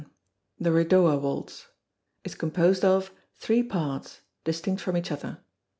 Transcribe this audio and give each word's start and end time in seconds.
The 0.59 0.71
Redowa 0.71 1.21
Waltz 1.21 1.67
is 2.23 2.33
composed 2.33 2.83
of: 2.83 3.11
three 3.35 3.61
parts, 3.61 4.21
distinct 4.43 4.81
from 4.81 4.97
each 4.97 5.11
other. 5.11 5.41